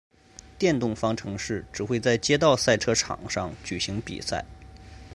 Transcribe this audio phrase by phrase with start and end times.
[0.57, 4.43] 电动方程式只会在街道赛车场上举行比赛。